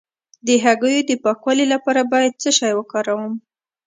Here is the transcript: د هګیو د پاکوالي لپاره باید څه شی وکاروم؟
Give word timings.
د 0.47 0.47
هګیو 0.63 1.07
د 1.09 1.11
پاکوالي 1.23 1.65
لپاره 1.73 2.01
باید 2.13 2.39
څه 2.41 2.49
شی 2.57 2.71
وکاروم؟ 2.75 3.33